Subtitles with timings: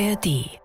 [0.00, 0.58] ARD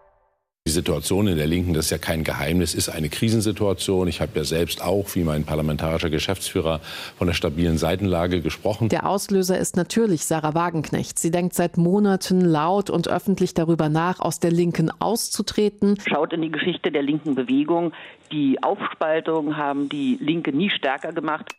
[0.65, 4.07] die Situation in der Linken, das ist ja kein Geheimnis, ist eine Krisensituation.
[4.07, 6.79] Ich habe ja selbst auch, wie mein parlamentarischer Geschäftsführer,
[7.17, 8.87] von der stabilen Seitenlage gesprochen.
[8.87, 11.19] Der Auslöser ist natürlich Sarah Wagenknecht.
[11.19, 15.97] Sie denkt seit Monaten laut und öffentlich darüber nach, aus der Linken auszutreten.
[16.07, 17.91] Schaut in die Geschichte der linken Bewegung.
[18.31, 21.53] Die Aufspaltung haben die Linke nie stärker gemacht.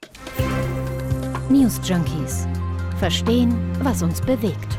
[1.50, 2.48] News Junkies.
[2.98, 4.78] Verstehen, was uns bewegt.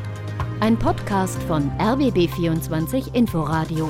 [0.61, 3.89] Ein Podcast von RBB24 Inforadio.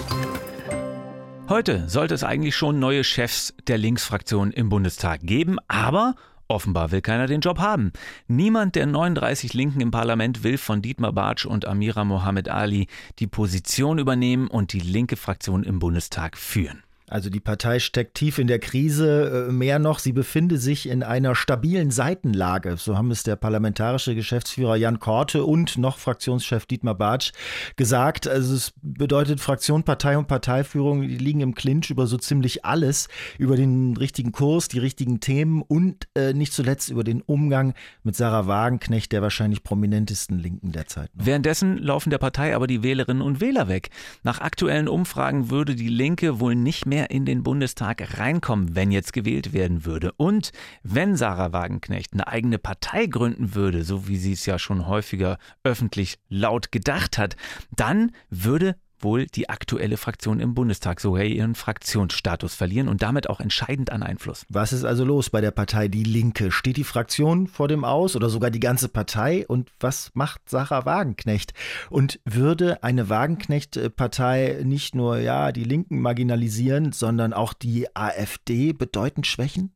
[1.47, 6.15] Heute sollte es eigentlich schon neue Chefs der Linksfraktion im Bundestag geben, aber
[6.47, 7.91] Offenbar will keiner den Job haben.
[8.27, 12.85] Niemand der 39 Linken im Parlament will von Dietmar Bartsch und Amira Mohamed Ali
[13.17, 16.84] die Position übernehmen und die linke Fraktion im Bundestag führen.
[17.07, 19.47] Also die Partei steckt tief in der Krise.
[19.49, 22.77] Äh, mehr noch, sie befinde sich in einer stabilen Seitenlage.
[22.77, 27.31] So haben es der parlamentarische Geschäftsführer Jan Korte und noch Fraktionschef Dietmar Bartsch
[27.75, 28.27] gesagt.
[28.27, 33.55] Also es bedeutet, Fraktion, Partei und Parteiführung liegen im Clinch über so ziemlich alles, über
[33.55, 38.47] den richtigen Kurs, die richtigen Themen und äh, nicht zuletzt über den Umgang mit Sarah
[38.47, 41.15] Wagenknecht, der wahrscheinlich prominentesten Linken der Zeit.
[41.15, 41.25] Noch.
[41.25, 43.90] Währenddessen laufen der Partei aber die Wählerinnen und Wähler weg.
[44.23, 48.90] Nach aktuellen Umfragen würde die Linke wohl nicht mehr mehr in den Bundestag reinkommen, wenn
[48.90, 50.13] jetzt gewählt werden würde.
[50.13, 54.87] Und wenn Sarah Wagenknecht eine eigene Partei gründen würde, so wie sie es ja schon
[54.87, 57.35] häufiger öffentlich laut gedacht hat,
[57.76, 63.40] dann würde wohl die aktuelle Fraktion im Bundestag sogar ihren Fraktionsstatus verlieren und damit auch
[63.40, 64.46] entscheidend an Einfluss.
[64.50, 66.52] Was ist also los bei der Partei Die Linke?
[66.52, 69.46] Steht die Fraktion vor dem Aus oder sogar die ganze Partei?
[69.47, 71.53] Und was macht Sarah Wagenknecht?
[71.90, 79.28] Und würde eine Wagenknecht-Partei nicht nur ja die Linken marginalisieren, sondern auch die AfD bedeutend
[79.28, 79.72] schwächen?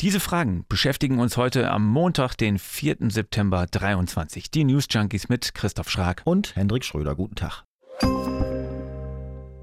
[0.00, 2.96] Diese Fragen beschäftigen uns heute am Montag, den 4.
[3.08, 4.50] September 23.
[4.50, 7.14] Die News Junkies mit Christoph Schrag und Hendrik Schröder.
[7.14, 7.64] Guten Tag.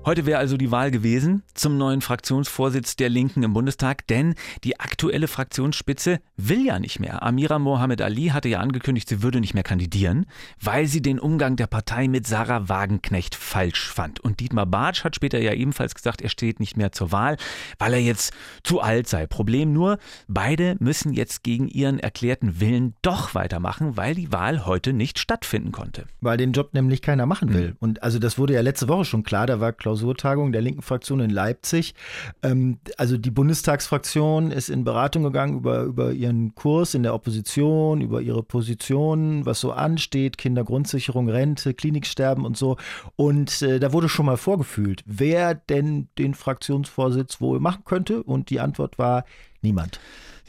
[0.10, 4.34] Heute wäre also die Wahl gewesen zum neuen Fraktionsvorsitz der Linken im Bundestag, denn
[4.64, 7.22] die aktuelle Fraktionsspitze will ja nicht mehr.
[7.22, 10.26] Amira Mohamed Ali hatte ja angekündigt, sie würde nicht mehr kandidieren,
[10.60, 14.20] weil sie den Umgang der Partei mit Sarah Wagenknecht falsch fand.
[14.20, 17.38] Und Dietmar Bartsch hat später ja ebenfalls gesagt, er steht nicht mehr zur Wahl,
[17.78, 18.34] weil er jetzt
[18.64, 19.28] zu alt sei.
[19.28, 24.92] Problem nur, beide müssen jetzt gegen ihren erklärten Willen doch weitermachen, weil die Wahl heute
[24.92, 26.06] nicht stattfinden konnte.
[26.20, 27.68] Weil den Job nämlich keiner machen will.
[27.68, 27.78] Mhm.
[27.80, 31.20] Und also das wurde ja letzte Woche schon klar, da war Klausurtagung der linken Fraktion
[31.20, 31.94] in Leipzig.
[32.42, 38.02] Ähm, also die Bundestagsfraktion ist in Beratung gegangen über, über ihren Kurs in der Opposition,
[38.02, 42.78] über ihre Position, was so ansteht, Kindergrundsicherung, Rente, Kliniksterben und so.
[43.16, 48.24] Und äh, da wurde schon mal vorgefühlt, wer denn den Fraktionsvorsitz wohl machen könnte.
[48.24, 49.26] Und die Antwort war
[49.62, 50.00] niemand.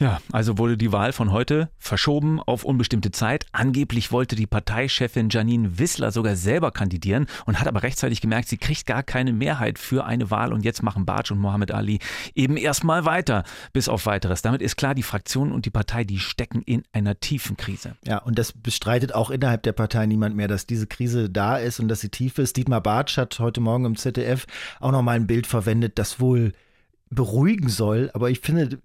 [0.01, 3.45] Ja, also wurde die Wahl von heute verschoben auf unbestimmte Zeit.
[3.51, 8.57] Angeblich wollte die Parteichefin Janine Wissler sogar selber kandidieren und hat aber rechtzeitig gemerkt, sie
[8.57, 11.99] kriegt gar keine Mehrheit für eine Wahl und jetzt machen Bartsch und Mohammed Ali
[12.33, 14.41] eben erstmal weiter, bis auf weiteres.
[14.41, 17.95] Damit ist klar, die Fraktion und die Partei, die stecken in einer tiefen Krise.
[18.03, 21.79] Ja, und das bestreitet auch innerhalb der Partei niemand mehr, dass diese Krise da ist
[21.79, 22.57] und dass sie tief ist.
[22.57, 24.47] Dietmar Bartsch hat heute Morgen im ZDF
[24.79, 26.53] auch nochmal ein Bild verwendet, das wohl
[27.11, 28.79] beruhigen soll, aber ich finde,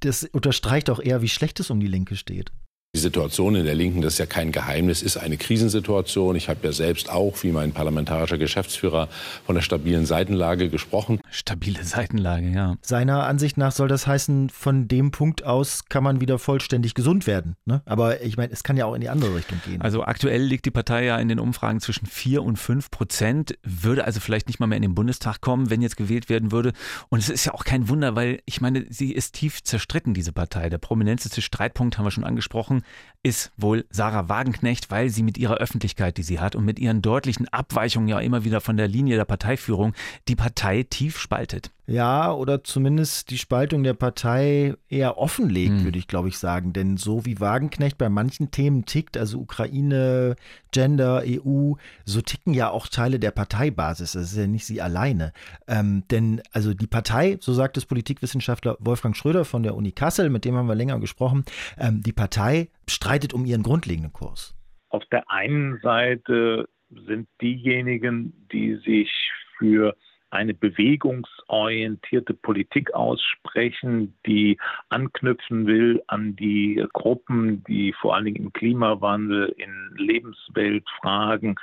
[0.00, 2.52] das unterstreicht auch eher, wie schlecht es um die Linke steht.
[2.94, 6.36] Die Situation in der Linken, das ist ja kein Geheimnis, ist eine Krisensituation.
[6.36, 9.08] Ich habe ja selbst auch, wie mein parlamentarischer Geschäftsführer,
[9.44, 11.18] von der stabilen Seitenlage gesprochen.
[11.28, 12.76] Stabile Seitenlage, ja.
[12.82, 17.26] Seiner Ansicht nach soll das heißen, von dem Punkt aus kann man wieder vollständig gesund
[17.26, 17.56] werden.
[17.64, 17.82] Ne?
[17.84, 19.80] Aber ich meine, es kann ja auch in die andere Richtung gehen.
[19.80, 24.04] Also aktuell liegt die Partei ja in den Umfragen zwischen 4 und 5 Prozent, würde
[24.04, 26.72] also vielleicht nicht mal mehr in den Bundestag kommen, wenn jetzt gewählt werden würde.
[27.08, 30.32] Und es ist ja auch kein Wunder, weil ich meine, sie ist tief zerstritten, diese
[30.32, 30.68] Partei.
[30.68, 32.83] Der prominenteste Streitpunkt haben wir schon angesprochen
[33.22, 37.00] ist wohl Sarah Wagenknecht, weil sie mit ihrer Öffentlichkeit, die sie hat und mit ihren
[37.00, 39.94] deutlichen Abweichungen ja immer wieder von der Linie der Parteiführung
[40.28, 41.70] die Partei tief spaltet.
[41.86, 45.84] Ja, oder zumindest die Spaltung der Partei eher offenlegt, hm.
[45.84, 46.72] würde ich glaube ich sagen.
[46.72, 50.36] Denn so wie Wagenknecht bei manchen Themen tickt, also Ukraine,
[50.72, 51.74] Gender, EU,
[52.06, 54.12] so ticken ja auch Teile der Parteibasis.
[54.12, 55.32] Das ist ja nicht sie alleine.
[55.68, 60.30] Ähm, denn also die Partei, so sagt es Politikwissenschaftler Wolfgang Schröder von der Uni Kassel,
[60.30, 61.44] mit dem haben wir länger gesprochen,
[61.78, 64.54] ähm, die Partei streitet um ihren grundlegenden Kurs.
[64.88, 66.66] Auf der einen Seite
[67.06, 69.10] sind diejenigen, die sich
[69.58, 69.94] für
[70.34, 74.58] eine bewegungsorientierte Politik aussprechen, die
[74.88, 81.56] anknüpfen will an die Gruppen, die vor allen Dingen im Klimawandel, in Lebensweltfragen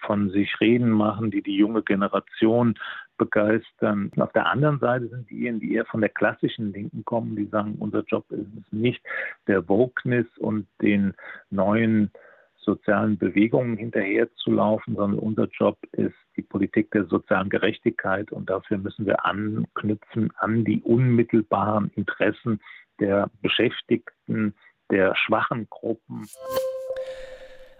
[0.00, 2.78] von sich reden machen, die die junge Generation
[3.16, 4.12] begeistern.
[4.16, 7.74] auf der anderen Seite sind diejenigen, die eher von der klassischen Linken kommen, die sagen,
[7.80, 9.02] unser Job ist es nicht,
[9.48, 11.14] der Wokeness und den
[11.50, 12.12] neuen
[12.58, 16.14] sozialen Bewegungen hinterherzulaufen, sondern unser Job ist
[16.48, 22.60] Politik der sozialen Gerechtigkeit und dafür müssen wir anknüpfen an die unmittelbaren Interessen
[23.00, 24.54] der Beschäftigten,
[24.90, 26.26] der schwachen Gruppen.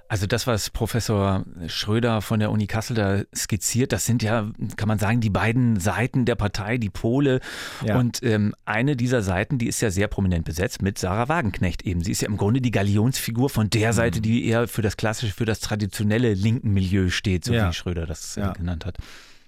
[0.09, 4.89] Also das, was Professor Schröder von der Uni Kassel da skizziert, das sind ja, kann
[4.89, 7.41] man sagen, die beiden Seiten der Partei, die Pole.
[7.85, 7.99] Ja.
[7.99, 12.03] Und ähm, eine dieser Seiten, die ist ja sehr prominent besetzt mit Sarah Wagenknecht eben.
[12.03, 14.23] Sie ist ja im Grunde die Galionsfigur von der Seite, mhm.
[14.23, 17.69] die eher für das klassische, für das traditionelle linken Milieu steht, so ja.
[17.69, 18.53] wie Schröder das ja.
[18.53, 18.97] genannt hat.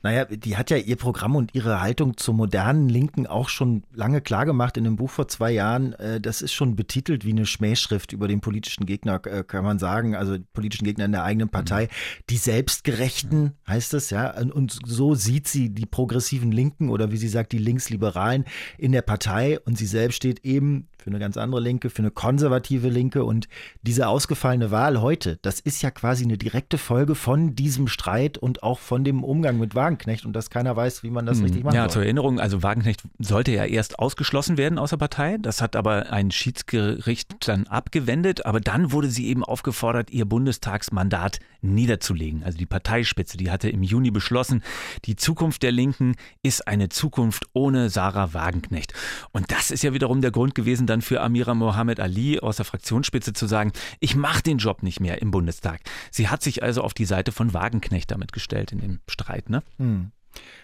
[0.02, 4.20] Naja, die hat ja ihr Programm und ihre Haltung zur modernen Linken auch schon lange
[4.20, 5.93] klargemacht in einem Buch vor zwei Jahren.
[5.94, 9.79] Äh, das ist schon betitelt wie eine Schmähschrift über den politischen Gegner, äh, kann man
[9.79, 10.14] sagen.
[10.14, 11.88] Also politischen Gegner in der eigenen Partei.
[12.31, 14.38] Die Selbstgerechten heißt es, ja.
[14.38, 18.44] Und so sieht sie die progressiven Linken oder wie sie sagt, die Linksliberalen
[18.79, 19.61] in der Partei.
[19.61, 23.25] Und sie selbst steht eben für eine ganz andere Linke, für eine konservative Linke.
[23.25, 23.49] Und
[23.82, 28.62] diese ausgefallene Wahl heute, das ist ja quasi eine direkte Folge von diesem Streit und
[28.62, 31.44] auch von dem Umgang mit Wagenknecht und dass keiner weiß, wie man das hm.
[31.44, 31.75] richtig macht.
[31.75, 31.91] Ja, soll.
[31.91, 35.38] zur Erinnerung, also Wagenknecht sollte ja erst ausgeschlossen werden aus der Partei.
[35.38, 38.46] Das hat aber ein Schiedsgericht dann abgewendet.
[38.46, 42.43] Aber dann wurde sie eben aufgefordert, ihr Bundestagsmandat niederzulegen.
[42.43, 44.62] Also die Parteispitze, die hatte im Juni beschlossen,
[45.05, 48.94] die Zukunft der Linken ist eine Zukunft ohne Sarah Wagenknecht.
[49.32, 52.65] Und das ist ja wiederum der Grund gewesen, dann für Amira Mohammed Ali aus der
[52.65, 55.81] Fraktionsspitze zu sagen, ich mache den Job nicht mehr im Bundestag.
[56.11, 59.49] Sie hat sich also auf die Seite von Wagenknecht damit gestellt in dem Streit.
[59.49, 59.63] Ne?
[59.79, 60.13] Hm.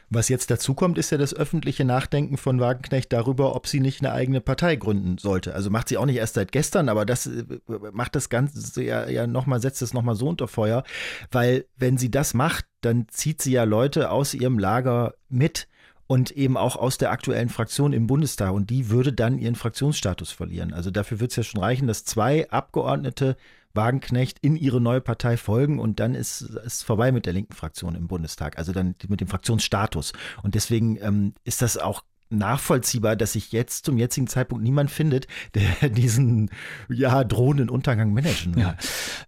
[0.08, 4.00] Was jetzt dazu kommt, ist ja das öffentliche Nachdenken von Wagenknecht darüber, ob sie nicht
[4.00, 5.52] eine eigene Partei gründen sollte.
[5.52, 7.44] Also macht sie auch nicht erst seit gestern, aber das äh,
[7.92, 10.84] macht das Ganze ja, ja nochmal, setzt es nochmal so unter Feuer,
[11.32, 15.66] weil wenn sie das macht, dann zieht sie ja Leute aus ihrem Lager mit
[16.06, 18.52] und eben auch aus der aktuellen Fraktion im Bundestag.
[18.52, 20.72] Und die würde dann ihren Fraktionsstatus verlieren.
[20.72, 23.36] Also dafür wird es ja schon reichen, dass zwei Abgeordnete
[23.76, 27.94] Wagenknecht in ihre neue Partei folgen und dann ist es vorbei mit der linken Fraktion
[27.94, 30.12] im Bundestag, also dann mit dem Fraktionsstatus.
[30.42, 35.28] Und deswegen ähm, ist das auch nachvollziehbar, dass sich jetzt zum jetzigen Zeitpunkt niemand findet,
[35.54, 36.50] der diesen
[36.88, 38.62] ja drohenden Untergang managen will.
[38.62, 38.76] Ja.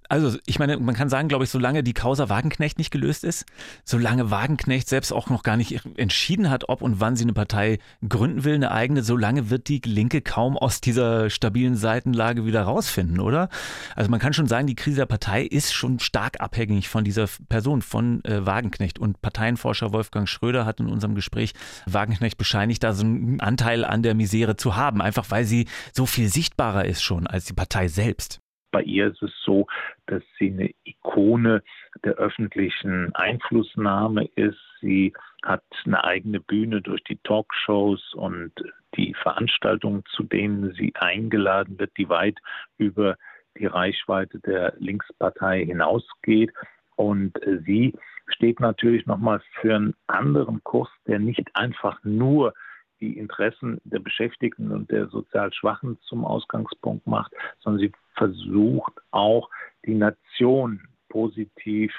[0.09, 3.45] Also ich meine, man kann sagen, glaube ich, solange die Causa Wagenknecht nicht gelöst ist,
[3.85, 7.79] solange Wagenknecht selbst auch noch gar nicht entschieden hat, ob und wann sie eine Partei
[8.09, 13.21] gründen will, eine eigene, solange wird die Linke kaum aus dieser stabilen Seitenlage wieder rausfinden,
[13.21, 13.51] oder?
[13.97, 17.29] Also man kann schon sagen, die Krise der Partei ist schon stark abhängig von dieser
[17.49, 18.99] Person, von äh, Wagenknecht.
[18.99, 21.53] Und Parteienforscher Wolfgang Schröder hat in unserem Gespräch
[21.87, 26.07] Wagenknecht bescheinigt, da so einen Anteil an der Misere zu haben, einfach weil sie so
[26.07, 28.41] viel sichtbarer ist schon als die Partei selbst.
[28.79, 29.67] Bei ihr ist es so,
[30.07, 31.65] dass sie eine Ikone
[32.05, 34.61] der öffentlichen Einflussnahme ist.
[34.81, 38.53] Sie hat eine eigene Bühne durch die Talkshows und
[38.95, 42.39] die Veranstaltungen, zu denen sie eingeladen wird, die weit
[42.77, 43.17] über
[43.59, 46.53] die Reichweite der Linkspartei hinausgeht.
[46.95, 47.37] Und
[47.67, 47.95] sie
[48.29, 52.55] steht natürlich nochmal für einen anderen Kurs, der nicht einfach nur
[53.01, 59.49] die Interessen der Beschäftigten und der sozial Schwachen zum Ausgangspunkt macht, sondern sie versucht auch
[59.87, 61.93] die Nation positiv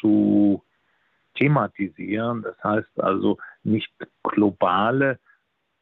[0.00, 0.62] zu
[1.34, 2.42] thematisieren.
[2.42, 3.92] Das heißt also nicht
[4.22, 5.18] globale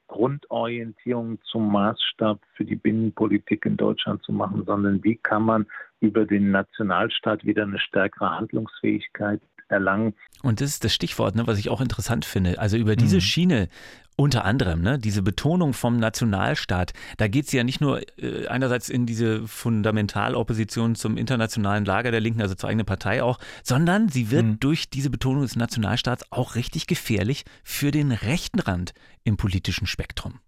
[0.09, 5.67] Grundorientierung zum Maßstab für die Binnenpolitik in Deutschland zu machen, sondern wie kann man
[6.01, 9.41] über den Nationalstaat wieder eine stärkere Handlungsfähigkeit
[9.73, 10.15] erlangen.
[10.43, 12.59] Und das ist das Stichwort, ne, was ich auch interessant finde.
[12.59, 13.21] Also über diese mhm.
[13.21, 13.69] Schiene
[14.17, 18.89] unter anderem, ne, diese Betonung vom Nationalstaat, da geht es ja nicht nur äh, einerseits
[18.89, 24.31] in diese Fundamentalopposition zum internationalen Lager der Linken, also zur eigenen Partei auch, sondern sie
[24.31, 24.61] wird mhm.
[24.61, 28.93] durch diese Betonung des Nationalstaats auch richtig gefährlich für den rechten Rand
[29.25, 30.41] im politischen Spektrum.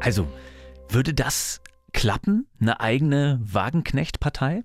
[0.00, 0.26] Also,
[0.88, 1.60] würde das
[1.92, 4.64] klappen, eine eigene Wagenknecht-Partei?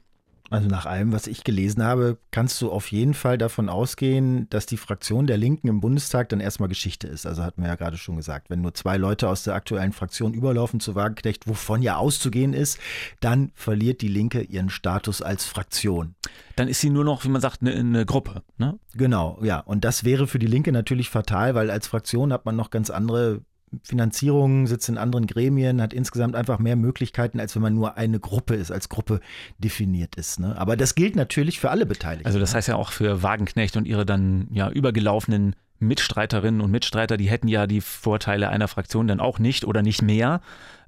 [0.49, 4.65] Also nach allem, was ich gelesen habe, kannst du auf jeden Fall davon ausgehen, dass
[4.65, 7.25] die Fraktion der Linken im Bundestag dann erstmal Geschichte ist.
[7.25, 10.33] Also hatten wir ja gerade schon gesagt, wenn nur zwei Leute aus der aktuellen Fraktion
[10.33, 12.79] überlaufen zu Wagenknecht, wovon ja auszugehen ist,
[13.19, 16.15] dann verliert die Linke ihren Status als Fraktion.
[16.55, 18.41] Dann ist sie nur noch, wie man sagt, eine, eine Gruppe.
[18.57, 18.79] Ne?
[18.93, 19.59] Genau, ja.
[19.59, 22.89] Und das wäre für die Linke natürlich fatal, weil als Fraktion hat man noch ganz
[22.89, 23.41] andere
[23.83, 28.19] Finanzierung, sitzt in anderen Gremien, hat insgesamt einfach mehr Möglichkeiten, als wenn man nur eine
[28.19, 29.19] Gruppe ist, als Gruppe
[29.57, 30.39] definiert ist.
[30.39, 30.57] Ne?
[30.57, 32.25] Aber das gilt natürlich für alle Beteiligten.
[32.25, 32.57] Also das ne?
[32.57, 37.47] heißt ja auch für Wagenknecht und ihre dann ja übergelaufenen Mitstreiterinnen und Mitstreiter, die hätten
[37.47, 40.41] ja die Vorteile einer Fraktion dann auch nicht oder nicht mehr.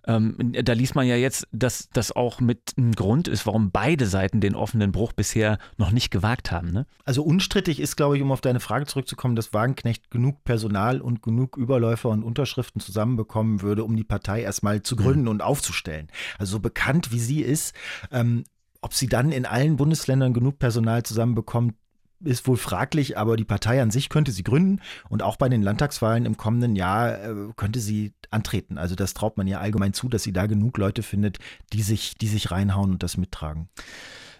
[0.09, 4.07] Ähm, da liest man ja jetzt, dass das auch mit ein Grund ist, warum beide
[4.07, 6.71] Seiten den offenen Bruch bisher noch nicht gewagt haben.
[6.71, 6.87] Ne?
[7.05, 11.21] Also unstrittig ist, glaube ich, um auf deine Frage zurückzukommen, dass Wagenknecht genug Personal und
[11.21, 15.27] genug Überläufer und Unterschriften zusammenbekommen würde, um die Partei erstmal zu gründen mhm.
[15.27, 16.07] und aufzustellen.
[16.39, 17.75] Also so bekannt wie sie ist,
[18.11, 18.45] ähm,
[18.81, 21.75] ob sie dann in allen Bundesländern genug Personal zusammenbekommt,
[22.23, 25.61] ist wohl fraglich, aber die Partei an sich könnte sie gründen und auch bei den
[25.61, 28.77] Landtagswahlen im kommenden Jahr äh, könnte sie antreten.
[28.77, 31.39] Also das traut man ihr allgemein zu, dass sie da genug Leute findet,
[31.73, 33.69] die sich, die sich reinhauen und das mittragen.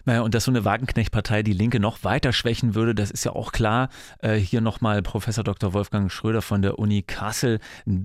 [0.06, 3.32] Naja, und dass so eine Wagenknecht-Partei die Linke noch weiter schwächen würde, das ist ja
[3.32, 3.90] auch klar.
[4.20, 5.74] Äh, hier nochmal Professor Dr.
[5.74, 7.58] Wolfgang Schröder von der Uni Kassel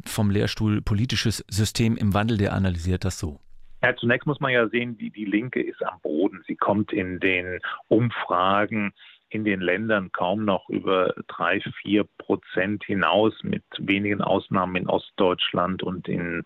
[0.06, 3.40] vom Lehrstuhl Politisches System im Wandel, der analysiert das so.
[3.82, 6.44] Ja, zunächst muss man ja sehen, die, die Linke ist am Boden.
[6.48, 8.94] Sie kommt in den Umfragen
[9.36, 15.84] in den Ländern kaum noch über drei, vier Prozent hinaus, mit wenigen Ausnahmen in Ostdeutschland
[15.84, 16.44] und in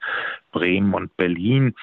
[0.51, 1.75] Bremen und Berlin.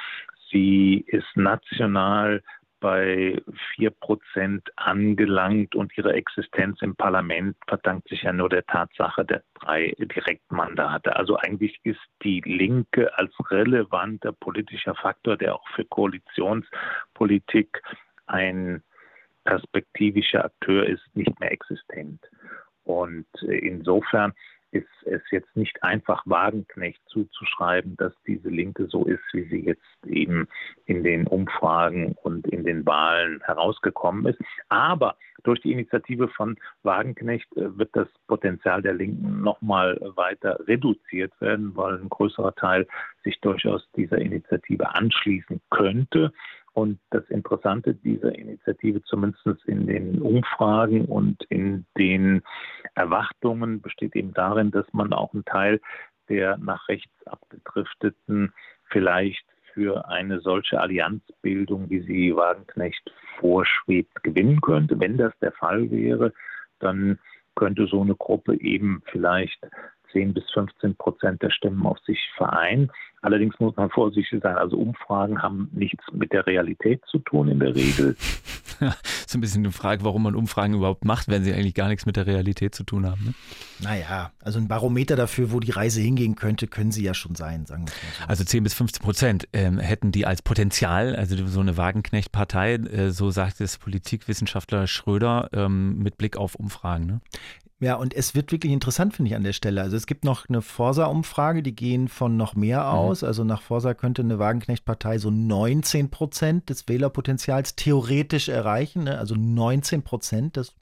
[0.50, 2.42] Sie ist national
[2.80, 3.40] bei
[3.75, 9.42] vier Prozent angelangt und ihre Existenz im Parlament verdankt sich ja nur der Tatsache der
[9.60, 11.16] drei Direktmandate.
[11.16, 17.82] Also eigentlich ist die Linke als relevanter politischer Faktor, der auch für Koalitionspolitik
[18.26, 18.82] ein
[19.47, 22.21] perspektivischer Akteur ist, nicht mehr existent.
[22.85, 24.35] Und äh, insofern
[24.73, 30.07] ist es jetzt nicht einfach Wagenknecht zuzuschreiben, dass diese Linke so ist, wie sie jetzt
[30.07, 30.49] eben
[30.85, 34.41] in den Umfragen und in den Wahlen herausgekommen ist.
[34.69, 41.33] Aber durch die Initiative von Wagenknecht äh, wird das Potenzial der Linken nochmal weiter reduziert
[41.41, 42.87] werden, weil ein größerer Teil
[43.25, 46.33] sich durchaus dieser Initiative anschließen könnte.
[46.76, 52.42] Und das Interessante dieser Initiative, zumindest in den Umfragen und in den
[52.95, 55.80] Erwartungen, besteht eben darin, dass man auch einen Teil
[56.28, 58.52] der nach rechts abgedrifteten
[58.90, 59.42] vielleicht
[59.73, 65.00] für eine solche Allianzbildung, wie sie Wagenknecht vorschwebt, gewinnen könnte.
[65.00, 66.35] Wenn das der Fall wäre,
[66.78, 67.18] dann
[67.54, 69.66] könnte so eine Gruppe eben vielleicht
[70.12, 72.92] 10 bis 15 Prozent der Stimmen auf sich vereinen.
[73.23, 74.56] Allerdings muss man vorsichtig sein.
[74.56, 78.16] Also Umfragen haben nichts mit der Realität zu tun in der Regel.
[79.26, 82.06] so ein bisschen die Frage, warum man Umfragen überhaupt macht, wenn sie eigentlich gar nichts
[82.06, 83.25] mit der Realität zu tun haben.
[83.25, 83.35] Ne?
[83.80, 87.66] Naja, also ein Barometer dafür, wo die Reise hingehen könnte, können sie ja schon sein,
[87.66, 88.28] sagen wir mal so.
[88.28, 93.11] Also 10 bis 15 Prozent ähm, hätten die als Potenzial, also so eine Wagenknecht-Partei, äh,
[93.11, 97.06] so sagt es Politikwissenschaftler Schröder ähm, mit Blick auf Umfragen.
[97.06, 97.20] Ne?
[97.78, 99.82] Ja, und es wird wirklich interessant, finde ich, an der Stelle.
[99.82, 102.87] Also es gibt noch eine Forsa-Umfrage, die gehen von noch mehr mhm.
[103.10, 103.25] Aus.
[103.25, 109.04] Also nach Forsa könnte eine Wagenknecht-Partei so 19 Prozent des Wählerpotenzials theoretisch erreichen.
[109.04, 109.18] Ne?
[109.18, 110.75] Also 19 Prozent, das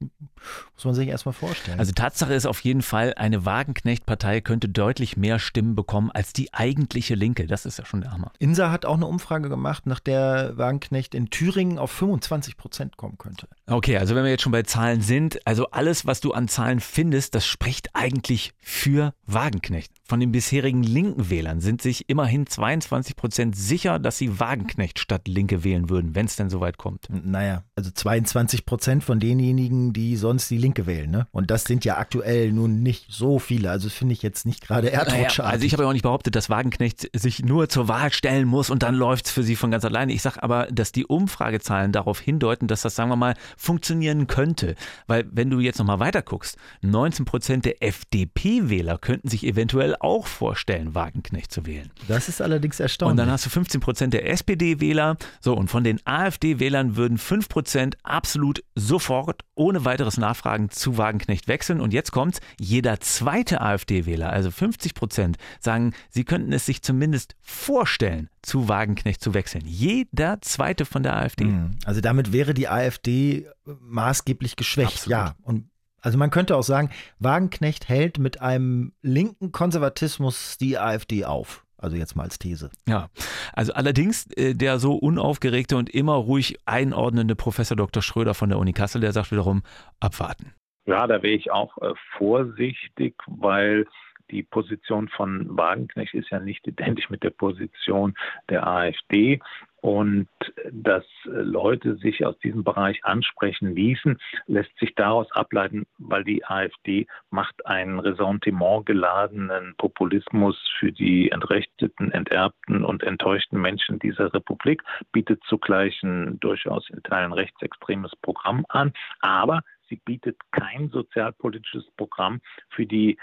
[0.74, 1.78] muss man sich erstmal vorstellen.
[1.78, 6.52] Also Tatsache ist auf jeden Fall, eine Wagenknecht-Partei könnte deutlich mehr Stimmen bekommen als die
[6.52, 7.46] eigentliche Linke.
[7.46, 8.32] Das ist ja schon der Hammer.
[8.38, 13.18] Insa hat auch eine Umfrage gemacht, nach der Wagenknecht in Thüringen auf 25 Prozent kommen
[13.18, 13.48] könnte.
[13.66, 16.80] Okay, also wenn wir jetzt schon bei Zahlen sind, also alles, was du an Zahlen
[16.80, 19.92] findest, das spricht eigentlich für Wagenknecht.
[20.06, 25.26] Von den bisherigen linken Wählern sind sich immerhin 22 Prozent sicher, dass sie Wagenknecht statt
[25.28, 27.08] Linke wählen würden, wenn es denn soweit kommt.
[27.08, 31.10] Naja, also 22 Prozent von denjenigen, die sonst die Linke wählen.
[31.10, 31.26] Ne?
[31.30, 33.70] Und das sind ja aktuell nun nicht so viele.
[33.70, 35.38] Also finde ich jetzt nicht gerade erdrutschartig.
[35.38, 38.46] Naja, also ich habe ja auch nicht behauptet, dass Wagenknecht sich nur zur Wahl stellen
[38.46, 40.12] muss und dann läuft es für sie von ganz alleine.
[40.12, 44.74] Ich sage aber, dass die Umfragezahlen darauf hindeuten, dass das, sagen wir mal, funktionieren könnte.
[45.06, 50.26] Weil wenn du jetzt nochmal weiter guckst, 19 Prozent der FDP-Wähler könnten sich eventuell auch
[50.26, 51.90] vorstellen, Wagenknecht zu wählen.
[52.08, 53.12] Das ist allerdings erstaunlich.
[53.12, 55.16] Und dann hast du 15 Prozent der SPD-Wähler.
[55.40, 61.48] So, und von den AfD-Wählern würden 5 Prozent absolut sofort, ohne weiteres Nachfragen, zu Wagenknecht
[61.48, 61.80] wechseln.
[61.80, 67.36] Und jetzt kommt's, jeder zweite AfD-Wähler, also 50 Prozent, sagen, sie könnten es sich zumindest
[67.40, 69.64] vorstellen, zu Wagenknecht zu wechseln.
[69.66, 71.44] Jeder zweite von der AfD.
[71.44, 71.78] Mhm.
[71.84, 74.94] Also damit wäre die AfD maßgeblich geschwächt.
[74.94, 75.10] Absolut.
[75.10, 75.68] Ja, und
[76.04, 81.64] also man könnte auch sagen, Wagenknecht hält mit einem linken Konservatismus die AfD auf.
[81.78, 82.70] Also jetzt mal als These.
[82.86, 83.08] Ja,
[83.52, 88.02] also allerdings äh, der so unaufgeregte und immer ruhig einordnende Professor Dr.
[88.02, 89.62] Schröder von der Uni Kassel, der sagt wiederum,
[89.98, 90.52] abwarten.
[90.86, 93.86] Ja, da wäre ich auch äh, vorsichtig, weil
[94.30, 98.14] die Position von Wagenknecht ist ja nicht identisch mit der Position
[98.50, 99.40] der AfD
[99.84, 100.28] und
[100.72, 107.06] dass Leute sich aus diesem Bereich ansprechen ließen, lässt sich daraus ableiten, weil die AfD
[107.28, 115.42] macht einen Ressentiment geladenen Populismus für die entrechteten, enterbten und enttäuschten Menschen dieser Republik, bietet
[115.44, 119.60] zugleich ein durchaus in Teilen rechtsextremes Programm an, aber
[119.90, 123.18] sie bietet kein sozialpolitisches Programm für die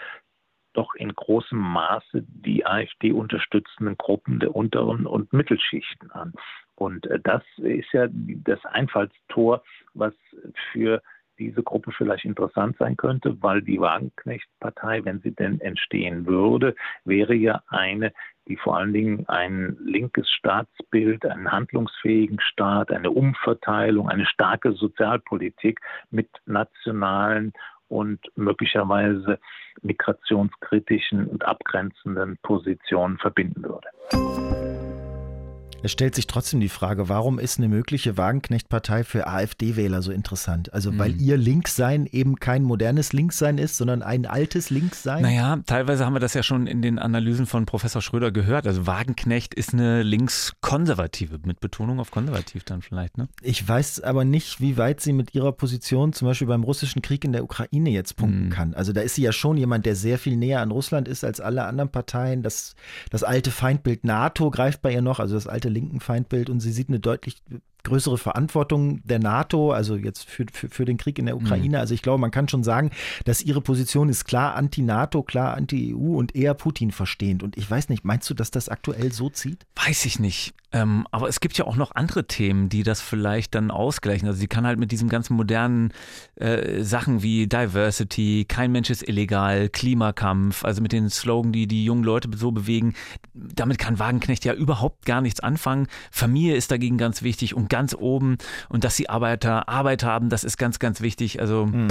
[0.73, 6.33] doch in großem Maße die AfD unterstützenden Gruppen der unteren und Mittelschichten an.
[6.75, 9.63] Und äh, das ist ja das Einfallstor,
[9.93, 10.13] was
[10.71, 11.01] für
[11.41, 17.33] diese Gruppe vielleicht interessant sein könnte, weil die Wagenknecht-Partei, wenn sie denn entstehen würde, wäre
[17.33, 18.13] ja eine,
[18.47, 25.79] die vor allen Dingen ein linkes Staatsbild, einen handlungsfähigen Staat, eine Umverteilung, eine starke Sozialpolitik
[26.11, 27.53] mit nationalen
[27.91, 29.39] und möglicherweise
[29.81, 33.87] migrationskritischen und abgrenzenden Positionen verbinden würde.
[35.83, 40.71] Es stellt sich trotzdem die Frage, warum ist eine mögliche Wagenknecht-Partei für AfD-Wähler so interessant?
[40.73, 41.19] Also, weil mhm.
[41.19, 45.23] ihr Linkssein eben kein modernes Linkssein ist, sondern ein altes Linkssein?
[45.23, 48.67] Naja, teilweise haben wir das ja schon in den Analysen von Professor Schröder gehört.
[48.67, 53.27] Also, Wagenknecht ist eine linkskonservative, mit Betonung auf konservativ dann vielleicht, ne?
[53.41, 57.25] Ich weiß aber nicht, wie weit sie mit ihrer Position zum Beispiel beim russischen Krieg
[57.25, 58.49] in der Ukraine jetzt punkten mhm.
[58.51, 58.73] kann.
[58.75, 61.41] Also, da ist sie ja schon jemand, der sehr viel näher an Russland ist als
[61.41, 62.43] alle anderen Parteien.
[62.43, 62.75] Das,
[63.09, 66.71] das alte Feindbild NATO greift bei ihr noch, also das alte linken Feindbild und sie
[66.71, 67.41] sieht eine deutlich
[67.83, 71.77] größere Verantwortung der NATO, also jetzt für, für, für den Krieg in der Ukraine.
[71.77, 71.81] Mhm.
[71.81, 72.91] Also ich glaube, man kann schon sagen,
[73.25, 77.43] dass ihre Position ist klar anti-NATO, klar anti-EU und eher Putin verstehend.
[77.43, 79.65] Und ich weiß nicht, meinst du, dass das aktuell so zieht?
[79.75, 80.53] Weiß ich nicht.
[80.73, 84.27] Ähm, aber es gibt ja auch noch andere Themen, die das vielleicht dann ausgleichen.
[84.27, 85.93] Also sie kann halt mit diesem ganzen modernen
[86.35, 91.83] äh, Sachen wie Diversity, kein Mensch ist illegal, Klimakampf, also mit den Slogan, die die
[91.83, 92.93] jungen Leute so bewegen,
[93.33, 95.87] damit kann Wagenknecht ja überhaupt gar nichts anfangen.
[96.09, 98.37] Familie ist dagegen ganz wichtig und ganz oben
[98.69, 101.39] und dass die Arbeiter Arbeit haben, das ist ganz, ganz wichtig.
[101.39, 101.87] Also, hm.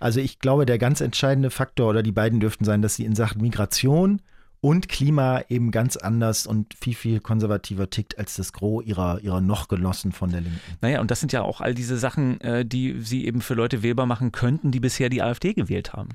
[0.00, 3.14] also ich glaube, der ganz entscheidende Faktor oder die beiden dürften sein, dass sie in
[3.14, 4.22] Sachen Migration
[4.60, 9.40] und Klima eben ganz anders und viel, viel konservativer tickt als das Gros ihrer, ihrer
[9.40, 10.60] noch Genossen von der Linken.
[10.80, 13.82] Naja, und das sind ja auch all diese Sachen, äh, die sie eben für Leute
[13.82, 16.10] wählbar machen könnten, die bisher die AfD gewählt haben.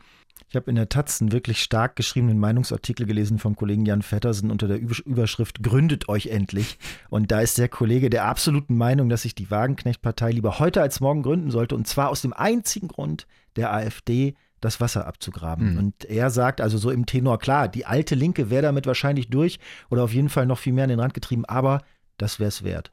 [0.49, 4.51] Ich habe in der Taz einen wirklich stark geschriebenen Meinungsartikel gelesen vom Kollegen Jan Vettersen
[4.51, 6.77] unter der Überschrift Gründet euch endlich.
[7.09, 10.99] Und da ist der Kollege der absoluten Meinung, dass sich die Wagenknecht-Partei lieber heute als
[10.99, 11.75] morgen gründen sollte.
[11.75, 15.73] Und zwar aus dem einzigen Grund der AfD, das Wasser abzugraben.
[15.73, 15.77] Mhm.
[15.77, 19.59] Und er sagt also so im Tenor, klar, die alte Linke wäre damit wahrscheinlich durch
[19.89, 21.81] oder auf jeden Fall noch viel mehr an den Rand getrieben, aber
[22.17, 22.91] das wäre es wert.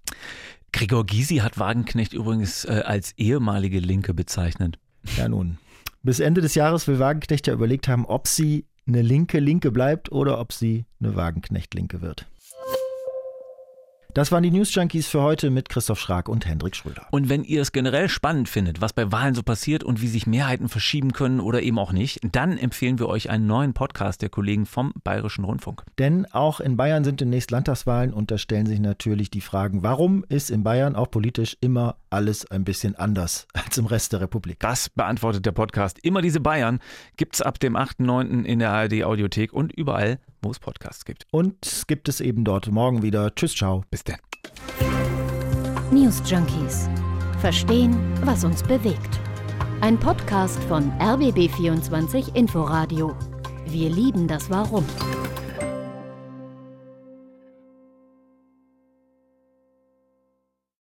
[0.72, 4.78] Gregor Gysi hat Wagenknecht übrigens äh, als ehemalige Linke bezeichnet.
[5.16, 5.58] Ja, nun.
[6.02, 10.10] Bis Ende des Jahres will Wagenknecht ja überlegt haben, ob sie eine linke Linke bleibt
[10.10, 12.26] oder ob sie eine Wagenknecht-Linke wird.
[14.14, 17.06] Das waren die News Junkies für heute mit Christoph Schrag und Hendrik Schröder.
[17.12, 20.26] Und wenn ihr es generell spannend findet, was bei Wahlen so passiert und wie sich
[20.26, 24.28] Mehrheiten verschieben können oder eben auch nicht, dann empfehlen wir euch einen neuen Podcast der
[24.28, 25.84] Kollegen vom Bayerischen Rundfunk.
[25.98, 30.24] Denn auch in Bayern sind demnächst Landtagswahlen und da stellen sich natürlich die Fragen, warum
[30.28, 34.58] ist in Bayern auch politisch immer alles ein bisschen anders als im Rest der Republik?
[34.58, 36.00] Das beantwortet der Podcast.
[36.02, 36.80] Immer diese Bayern
[37.16, 38.42] gibt es ab dem 8.9.
[38.42, 41.26] in der ARD Audiothek und überall, wo es Podcasts gibt.
[41.30, 43.34] Und gibt es eben dort morgen wieder.
[43.34, 43.84] Tschüss, ciao.
[43.90, 44.18] Bis dann.
[45.90, 46.88] News Junkies.
[47.40, 49.18] Verstehen, was uns bewegt.
[49.80, 53.16] Ein Podcast von RBB24 Inforadio.
[53.66, 54.84] Wir lieben das Warum.